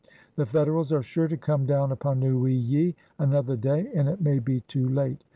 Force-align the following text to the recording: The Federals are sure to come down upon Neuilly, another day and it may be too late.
The 0.35 0.47
Federals 0.47 0.91
are 0.91 1.03
sure 1.03 1.27
to 1.27 1.37
come 1.37 1.67
down 1.67 1.91
upon 1.91 2.21
Neuilly, 2.21 2.95
another 3.19 3.55
day 3.55 3.91
and 3.93 4.09
it 4.09 4.19
may 4.19 4.39
be 4.39 4.61
too 4.61 4.89
late. 4.89 5.23